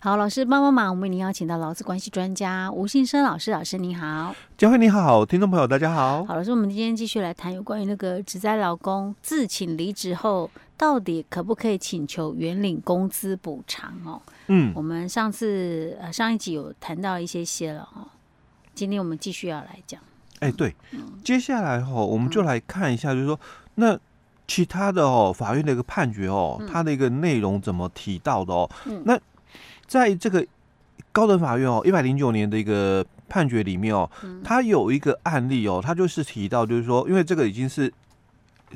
[0.00, 6.24] 好，老师帮帮忙，我们为您邀请到劳资关系专家吴信生老师，老师你好，佳慧你好，听众朋友大家好。
[6.24, 14.22] 好，老师，我们今天继续来谈有关于那个职灾劳工自请离职后，到底可不可以请求原领工资补偿哦？
[14.46, 18.06] 嗯，我们上次呃上一集有谈到一些些了哦，
[18.76, 20.00] 今天我们继续要来讲。
[20.38, 23.40] 哎，对，嗯、接下来哈、哦，我们就来看一下，就是说、嗯、
[23.74, 23.98] 那
[24.46, 28.70] 其他的哦，法院的一个判决哦，嗯、它的一个内容怎么提到的哦？
[28.86, 29.18] 嗯、那
[29.88, 30.46] 在这个
[31.10, 37.92] 高等法院哦，一百零九年的一个判决里面哦，嗯、它有一个案例哦，他就是提到，就是说，因为这个已经是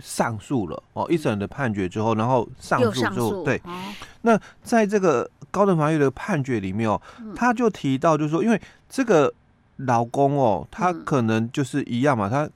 [0.01, 3.93] 上诉了哦，一审的判决之后，然后上诉之后，对，哦、
[4.23, 7.01] 那在这个高等法院的判决里面哦，
[7.37, 9.33] 他就提到，就是说，因为这个
[9.77, 12.49] 老公哦，他可能就是一样嘛，他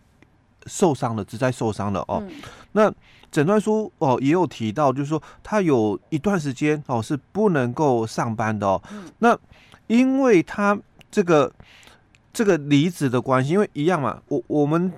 [0.65, 2.31] 受伤了，只在受伤了哦，嗯、
[2.77, 2.95] 那。
[3.29, 8.81] 诊断书哦也有提到，就是说他有一段时间哦是不能够上班的哦。
[8.93, 9.37] 嗯、那
[9.89, 10.79] 因为他
[11.11, 11.53] 这个
[12.33, 14.91] 这个离职的关系，因为一样嘛，我我们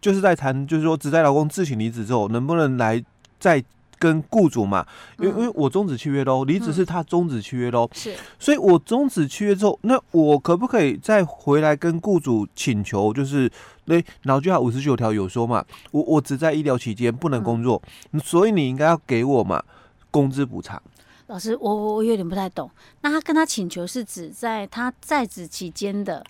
[0.00, 3.02] 就是在谈，就是说只在劳工自请离职之后，能不能来
[3.40, 3.64] 再
[3.98, 4.86] 跟雇主嘛？
[5.18, 13.50] 因为、嗯、因为我终止契约喽，离职是他终止契约喽，是、嗯，所以我终止契约之后，那我可不可以再回来跟雇主请求，就是？
[13.88, 17.80] 那，劳基法五十九条有说嘛，我我只在医疗期间不能工作，
[18.10, 19.62] 嗯、所以你应该要给我嘛
[20.10, 20.82] 工资补偿。
[21.28, 22.68] 老师，我我我有点不太懂，
[23.02, 26.24] 那他跟他请求是指在他在职期间的，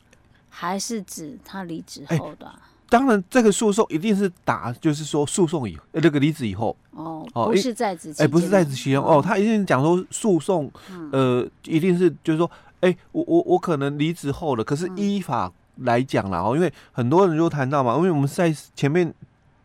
[0.51, 2.76] 还是指他离职后的、啊欸？
[2.89, 6.77] 当然，这个诉讼一定是打，就是说诉讼以那个离职以后。
[6.93, 10.71] 哦，不是在职哎，不是在职期间哦，他一定讲说诉讼，
[11.13, 15.53] 呃，一定是就是说，哎、欸，我我我可能离职后了，可是依法。
[15.81, 19.13] 来讲了哦，因为很多人就谈到嘛，因为我们在前面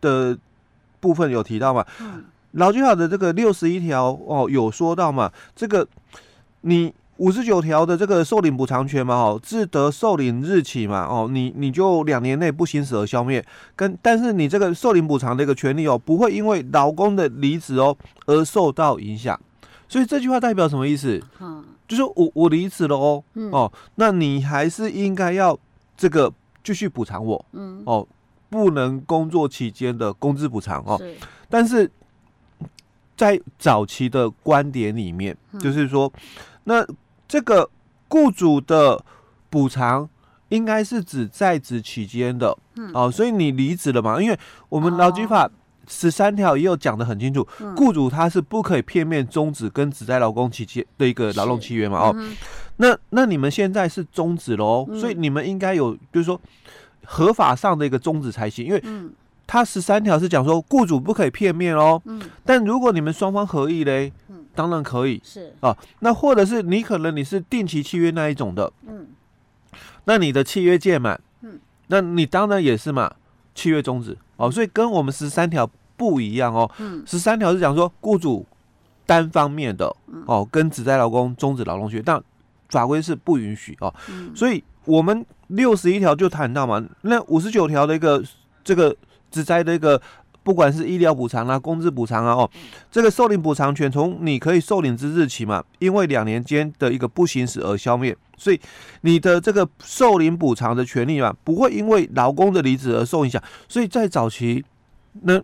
[0.02, 0.38] 的
[0.99, 1.86] 部分有提到嘛，
[2.52, 5.88] 劳基法的这个六十一条哦有说到嘛，这个
[6.59, 17.95] 你五十九条的这个受领补偿权嘛哦，自得受领日起嘛哦，你你就两年内不行使而消灭，跟但是你这个受领补偿的一个权利哦，不会因为劳工的离职哦
[18.26, 19.39] 而受到影响，
[19.87, 21.21] 所以这句话代表什么意思？
[21.39, 25.58] 嗯，就是我我离职了哦，哦，那你还是应该要。
[25.98, 26.33] 这个
[26.64, 28.08] 继续补偿我，嗯，哦，
[28.49, 31.15] 不能工作期间的工资补偿哦，是，
[31.48, 31.88] 但是
[33.15, 36.11] 在早期的观点里面，嗯、就是说，
[36.64, 36.83] 那
[37.31, 37.69] 这个
[38.09, 39.02] 雇主的
[39.49, 40.09] 补偿
[40.49, 44.21] 应该是指在职期间的，嗯，哦，所以你离职了嘛？
[44.21, 44.37] 因为
[44.67, 45.49] 我们劳基法
[45.87, 52.14] 十三条也有讲的很清楚，哦、雇主他是不可以片面终止跟只在劳工期间的一个劳动契约嘛，哦。
[52.17, 52.36] 嗯
[52.77, 56.41] 那那你们现在是终止了哦，嗯、所以你们应该有，就是说
[57.05, 58.83] 合法上的一个终止才行，因为
[59.47, 65.54] 他十三条是讲说雇主不可以片面哦，嗯，但如果你们双方合意嘞，嗯，当然可以，是。
[65.60, 69.08] 啊，那或者是你可能你是定期契约那一种的，嗯，
[70.06, 73.14] 那你的契约届满，嗯，那你当然也是嘛，
[73.56, 74.17] 契约终止。
[74.38, 78.45] 哦，所以跟我们十三条不一样哦，嗯，十三条是讲说雇主
[79.06, 79.95] 单方面的
[80.26, 82.22] 哦，跟只在劳工终止劳动契约，但
[82.70, 88.23] 法规是不允许哦，嗯、所以我们六十一条就谈到嘛，那五十九条的一个
[88.64, 88.95] 这个
[89.30, 90.02] 职灾的一个，
[90.43, 92.49] 不管是医疗补偿啊、工资补偿啊，哦，
[92.91, 98.59] 这个受领补偿权从你可以受领之日起嘛，因为两年间的一个不行使而消灭，所以
[99.02, 104.63] 你的这个受领补偿的权利嘛，不会因为劳工的离职而受影响，所以在早期
[105.21, 105.41] 那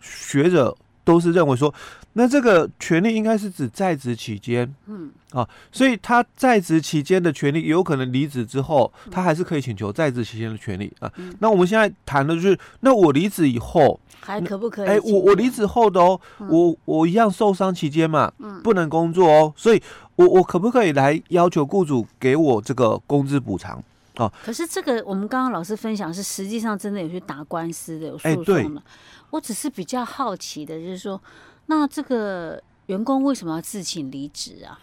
[0.00, 1.72] 学者都是认为说。
[2.16, 11.10] 那这个权利应该是指在职期间，嗯啊，所以他在职期间的权利有可能离职之后，他还是可以请求在职期间的权利啊。
[11.16, 14.88] 嗯、那我们现在谈的就是，那我离职以后还可不可以？
[14.88, 19.82] 哎，我我离职后的哦，嗯、我我一样受伤期间嘛，嗯，不能工作哦，所以
[20.14, 23.82] 我我可不可以来要求雇主给我这个工资补偿
[24.14, 24.32] 啊？
[24.44, 28.82] 可是这个我们刚刚老师分享是实际上真的有去打官司的，有诉讼的。
[29.30, 31.20] 我只是比较好奇的就是说。
[31.66, 34.78] 那这个员工为什么要自请离职啊？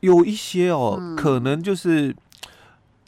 [0.00, 2.10] 有一些哦，嗯、可能就是，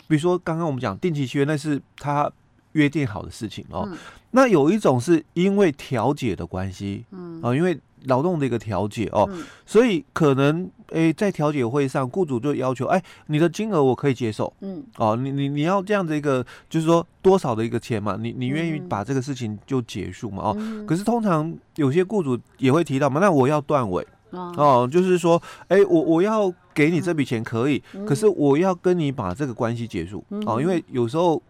[0.06, 2.30] 比如说刚刚我们讲定期契约，那是他
[2.72, 3.88] 约定好的事情哦。
[3.90, 3.96] 嗯、
[4.32, 7.80] 那有一种是因为调解的关系，嗯啊，因为。
[8.04, 31.42] 劳动的一个调解哦，嗯、所以可能诶、欸，在调解会上，雇主就要求，哎、欸，你的金额我可以接受，嗯，哦，你你你要这样的一个，就是说多少的一个钱嘛，你你愿意把这个事情就结束嘛，嗯、哦，可是通常有些雇主也会提到嘛，那我要断尾，哦，哦，就是说，哎、欸，我我要给你这笔钱可以，嗯、可是我要跟你把这个关系结束，嗯、哦，因为有时候，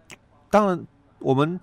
[0.51, 0.81] 当然
[1.21, 1.61] 我们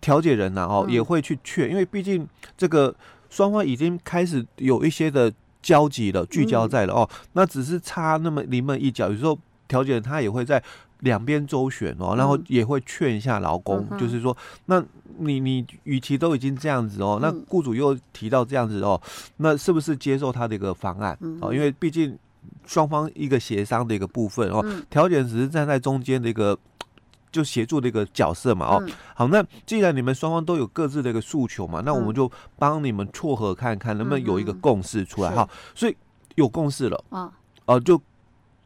[0.00, 2.26] 调解人呐，哦，嗯、也会去劝，因为毕竟
[2.56, 2.94] 这个。
[3.34, 9.36] 双方已经开始有一些的交集了，聚焦在了哦，那只是差那么临门一脚，有时候
[9.66, 10.62] 调解人他也会在
[11.00, 14.36] 两边周旋哦，然后也会劝一下劳工，就是说，
[14.66, 14.80] 那
[15.18, 19.00] 你你与其都已经这样子哦，那雇主又提到这样子哦，
[19.38, 21.18] 那是不是接受他的一个方案？
[21.40, 21.52] 哦？
[21.52, 22.16] 因为毕竟
[22.64, 26.56] 双方一个协商的一个部分哦，调解人只是站在中间的一个。
[27.34, 35.42] 就协助的一个角色嘛，哦，嗯、好，那既然你们双方都有各自的一个诉求嘛，嗯、那我们就帮你们撮合看看能不能有一个共识出来哈。
[35.42, 35.96] 嗯、所以
[36.36, 37.32] 有共识了，哦、
[37.64, 38.00] 呃，就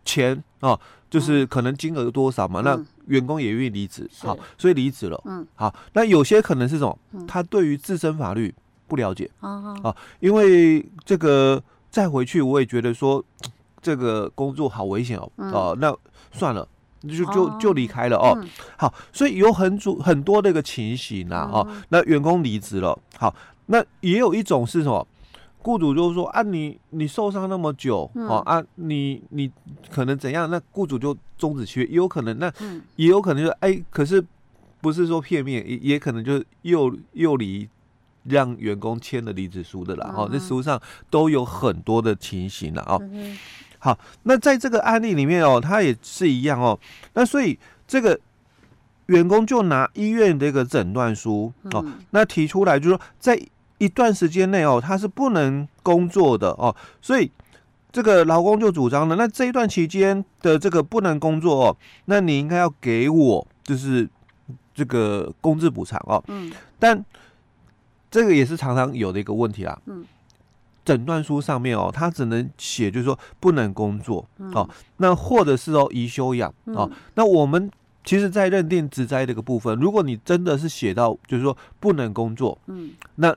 [0.04, 8.54] 钱哦、呃，就是可能金额多少嘛，嗯、那员工也愿意离职，好，所以离职了，嗯，好，那有些可能是什么，他对于自身法律
[8.86, 13.24] 不了解，啊、嗯呃，因为这个再回去我也觉得说
[13.80, 15.96] 这个工作好危险哦，哦、呃，那
[16.30, 16.68] 算了。
[17.02, 23.34] 就就就离开了哦，嗯、好，所以有很主很多的一个情形呐、啊，哦，那员工离职了，好，
[23.66, 25.06] 那也有一种是什么？
[25.60, 29.50] 雇主就是说啊，你你受伤那么久，嗯、哦啊，你你
[29.90, 30.48] 可能怎样？
[30.48, 32.50] 那雇主就终止契约，也有可能，那
[32.96, 34.24] 也有可能就是哎，可是
[34.80, 37.68] 不是说片面，也也可能就是又又离
[38.24, 40.80] 让员工签了离职书的啦，哦，那实务上
[41.10, 42.98] 都有很多的情形了哦。
[43.12, 43.36] 嗯
[43.78, 46.78] 好，那在这个案例里面哦，他也是一样哦。
[47.14, 48.18] 那所以这个
[49.06, 53.40] 员工就拿医院的一个诊断书哦，那提出来就是说，在
[53.78, 56.74] 一段时间内哦，他是不能工作的哦。
[57.00, 57.30] 所以
[57.92, 61.76] 这个劳工就主张了，那这一段期间的这个不能工作哦，
[62.06, 64.08] 那你应该要给我就是
[64.74, 66.22] 这个工资补偿哦。
[66.26, 67.04] 嗯，但
[68.10, 69.80] 这个也是常常有的一个问题啦。
[69.86, 70.04] 嗯。
[70.88, 74.66] 诊断书上面哦，他只能写，就是说不能工作哦。
[74.96, 76.90] 那或者是哦，宜休养哦。
[77.14, 77.70] 那我们
[78.02, 83.36] 其实，在认定职灾这个部分，如果你真的是写到，就是说不能工作，嗯，那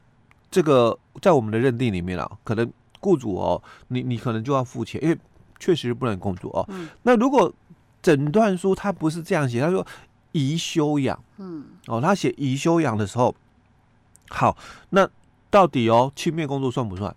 [0.50, 2.71] 这个在我们的认定里面啊，可能
[3.01, 5.18] 雇主哦，你你可能就要付钱，因为
[5.59, 6.65] 确实不能工作哦。
[7.03, 7.53] 那如果
[8.01, 9.86] 诊断书他不是这样写，他说
[10.31, 13.36] 宜休养，嗯，哦，他写宜休养的时候，
[14.30, 14.56] 好，
[14.92, 15.06] 那
[15.50, 17.13] 到底哦，轻便工作算不算？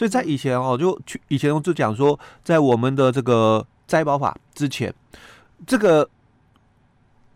[0.00, 4.90] 所以在以前哦，就去以前就讲说，在我们的这个摘保法之前，
[5.66, 6.08] 这个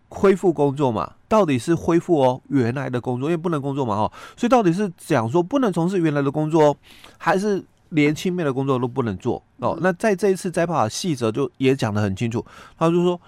[0.08, 6.75] 恢复工作嘛，到底是恢复哦原来的工作，因为不能工作嘛哦，所以到底是讲说不能从事原来的工作，
[7.19, 9.76] 还是连轻便的工作都不能做哦？
[9.82, 12.43] 那在这一次摘保法细则就也讲得很清楚，
[12.78, 13.20] 他就说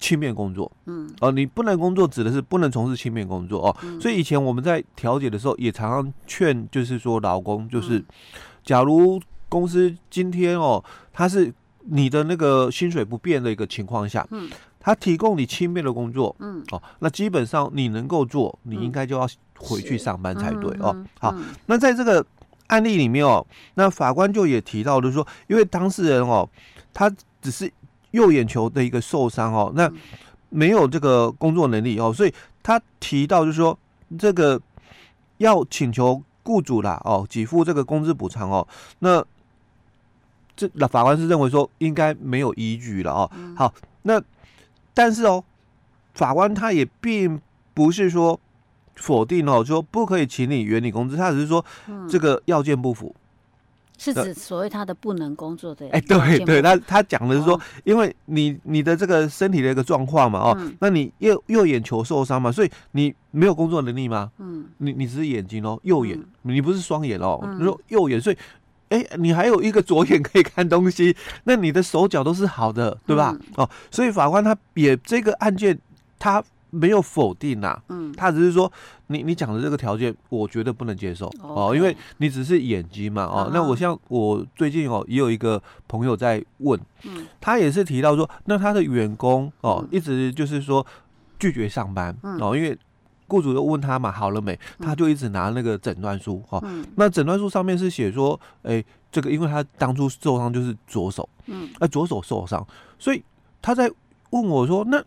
[0.00, 3.76] 轻便工作，嗯，哦，你不能工作指的是不能从事轻便工作哦。
[4.00, 8.04] 所以以前我们在调解的时候也常常劝，就是说老公就是。
[8.64, 11.52] 假如公司今天哦，他是
[11.86, 14.48] 你的那个薪水不变的一个情况下，嗯，
[14.78, 19.28] 他提供你轻便的工作，嗯，哦，那基本上你能够做，你应该就要
[19.58, 20.94] 回去上班才对哦。
[21.18, 21.34] 好，
[21.66, 22.24] 那在这个
[22.68, 26.48] 案例里面哦，那法官就也提到，就是说，因为当事人哦，
[26.92, 27.10] 他
[27.42, 27.72] 只是
[28.12, 29.90] 右眼球的一个受伤哦，那
[30.48, 33.76] 没有这个工作能力哦，所以他提到就是说，
[34.18, 34.60] 这个
[35.38, 36.22] 要请求。
[36.42, 38.66] 雇主啦，哦，给付这个工资补偿哦，
[39.00, 39.24] 那
[40.56, 43.30] 这那法官是认为说应该没有依据了哦。
[43.36, 43.72] 嗯、好，
[44.02, 44.22] 那
[44.92, 45.42] 但是哦，
[46.14, 47.40] 法官他也并
[47.72, 48.38] 不是说
[48.96, 51.64] 否定哦，说不可以请你原理工资，他只是说
[52.08, 53.14] 这个要件不符。
[54.02, 64.30] 是指所谓他的不能工作的哎，对对，他他讲的是说，因为你你的这个身体的一个状况嘛，哦，那你右右眼球受伤嘛，所以你没有工作能力吗？
[64.38, 68.36] 嗯，你你只是眼睛哦，右眼，你不是双眼哦，你说右眼，所以
[68.88, 71.14] 哎，你还有一个左眼可以看东西，
[71.44, 73.36] 那你的手脚都是好的，对吧？
[73.56, 75.78] 哦，所以法官他也这个案件
[76.18, 76.42] 他。
[76.70, 78.70] 没有否定呐，嗯，他只是说
[79.08, 90.86] 你你讲的这个条件，我觉得不能接受哦，因为你只是眼睛嘛，哦，那我像我最近哦也有一个朋友在问，嗯，他也是提到说，那他的员工哦一直就是说
[91.38, 92.78] 拒绝上班哦，因为
[93.26, 96.62] 雇主又问他嘛好了没，他就一直拿那个诊断书哦，
[96.94, 102.64] 那诊断书上面是写说，哎，这个因为他当初受伤就是左手，嗯，那左手受伤，
[102.98, 103.22] 所以
[103.60, 103.90] 他在
[104.30, 105.02] 问我说，那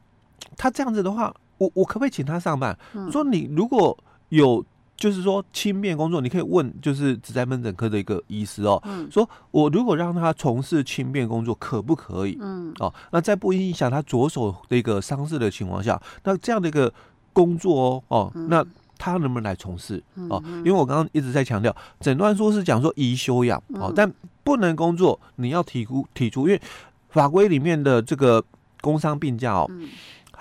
[0.58, 1.34] 他这样子的话。
[1.64, 2.78] 我我可不可以请他上班？
[2.94, 3.98] 嗯、说你如果
[4.30, 4.64] 有
[4.96, 8.82] 就是说轻便工作，你可以问就是只在门诊科的一个医师哦。
[8.86, 12.38] 嗯、说我如果让他从事轻便工作，可不可以？
[12.42, 16.94] 嗯，哦，那在不影响他左手的一个伤势的情况下，那这样的一个
[17.32, 18.66] 工作哦，哦，嗯、那
[18.98, 20.02] 他能不能来从事？
[20.30, 24.12] 哦，因为我刚刚一直在强调，诊断书是讲说宜休养哦，但
[24.44, 26.62] 不能工作，你要提出提出，因为
[27.10, 28.44] 法规里面的这个
[28.80, 29.70] 工伤病假哦。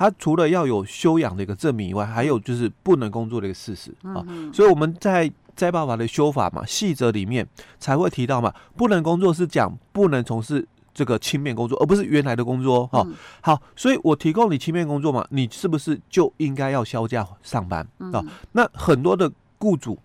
[0.02, 4.18] 嗯他除了要有休养的一个证明以外，还有就是不能工作的一个事实啊。
[4.52, 7.46] 所以我们在再办法的修法嘛，细则里面
[7.78, 13.14] 才会提到嘛，不能工作是讲不能从事这个轻便工作，而不是原来的工作哈、嗯。
[13.42, 18.28] 好，所以我提供你轻便工作嘛，你是不是就应该要休假上班啊、嗯？
[18.50, 19.96] 那很多的雇主，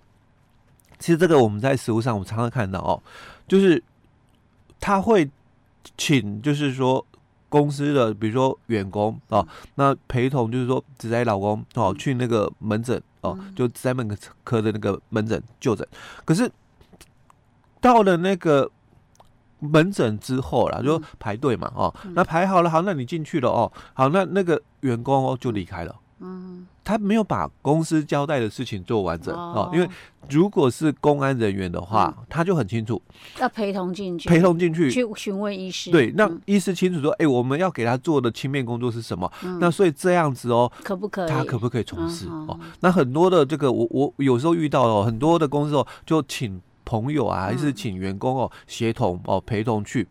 [1.00, 3.02] 其实这个我们在实务上我们常常看到哦，
[3.48, 3.84] 就是
[4.80, 5.28] 他会
[5.98, 7.04] 请，就是说。
[7.50, 15.88] 公司的比如说员工哦，那陪同就是说子仔老公哦，去那个门诊哦，就子在门科的那个门诊就诊。
[16.26, 16.52] 可是
[17.80, 18.70] 到了那个
[19.60, 25.96] 门诊之后啦，就排队嘛哦，那排好了，好，那你进去了哦，好，那那个员工哦就离开了。
[26.20, 29.88] 嗯，他没有把公司交代的事情做完整哦，因为
[30.30, 33.02] 如果是公安人员的话，嗯、他就很清楚。
[33.40, 34.90] 要陪同进去，陪同进去。
[34.92, 39.32] 去询问医师，对，让医师清楚说，哎、我们要给他做的轻便工作是什么？
[39.44, 41.30] 嗯、那所以这样子哦，可不可以？
[41.30, 42.60] 他可不可以从事、嗯、哦？
[42.80, 46.62] 那很多的这个，我我有时候遇到哦，很多的公司哦，就请。
[46.90, 50.08] 朋友啊，还是请员工哦协同哦陪同去，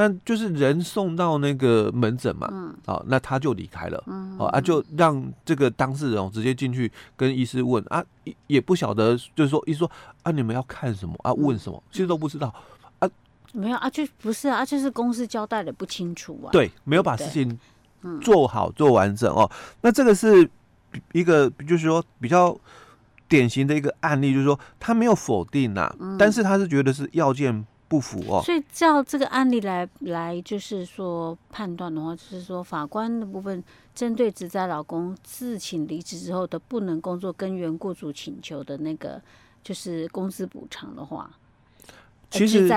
[0.00, 8.00] 那就是人送到那个门诊嘛，嗯，哦，那他就离开了，嗯，哦啊，就让这个当事人哦直接进去跟医师问啊，
[8.46, 9.90] 也不晓得，就是说医师说
[10.22, 11.16] 啊，你们要看什么？
[11.24, 12.54] 啊，问什么，其实都不知道
[13.00, 13.10] 啊，
[13.52, 17.58] 没有啊，就不是啊，就是公司交代的不清楚啊，对，没有把事情
[18.22, 19.50] 做好做完整哦，
[19.80, 20.48] 那这个是
[21.10, 22.56] 一个就是说比较。
[23.30, 28.42] 典型的一个案例就是说，他没有否定呐、啊嗯，但是他是觉得是要件不符哦。
[28.44, 33.62] 所以照这个案例来来，就是说判断的话，就是说法官的部分
[33.94, 39.20] 针对职灾老公自请离职之后的不能工作，跟原雇主请求的那个
[39.64, 41.30] 就是工资补偿的话。
[42.30, 42.68] 其实，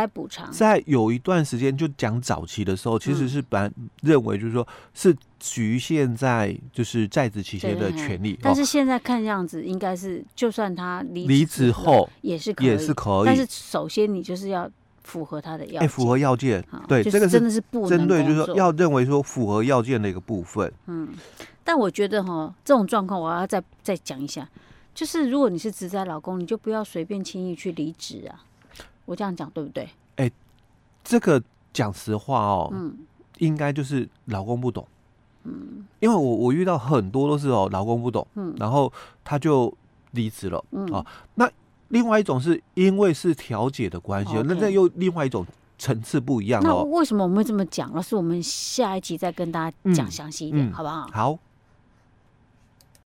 [0.50, 3.70] 在有一段时间就讲早期的时候，其实是本
[4.02, 14.72] 认为就是说是局限在就是在职期间的权利，但是现在看样子应该是，就算他离离职后也是，也是可以，但是首先你就是要
[15.04, 20.72] 符合他的要件，符合要件，对，这个真的是不能针对就是说要认为说符合要件的一个部分。
[20.88, 21.10] 嗯，
[21.64, 24.48] 但我觉得哈，这种状况我要再再讲一下，
[24.94, 28.46] 就是如果你是职灾老公，你就不要随便轻易去离职啊。
[29.06, 29.84] 我这样讲对不对？
[30.18, 30.32] 哎、欸，
[31.04, 31.42] 这个
[31.74, 32.96] 讲实话哦，嗯，
[33.40, 34.88] 应该就是老公不懂，
[35.44, 38.92] 嗯，因为我我遇到很多都是哦，老公不懂，嗯，然后
[39.24, 39.74] 他就
[40.12, 40.86] 离职了，嗯。
[40.94, 41.06] 啊、哦，
[41.36, 41.52] 那
[41.92, 45.46] 另外一种是因为是调解的关系，那、嗯、这又另外一种
[45.78, 46.66] 层次不一样哦。
[46.66, 47.94] 那为什么我们会这么讲？
[47.94, 51.08] 老师我们下一集再跟大家讲详细一点，嗯、好不好？
[51.12, 51.40] 好。